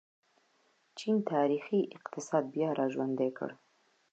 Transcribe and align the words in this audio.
چین 0.97 1.15
تاریخي 1.31 1.79
اقتصاد 1.97 2.43
بیا 2.53 2.69
راژوندی 2.79 3.29
کړ. 3.37 3.49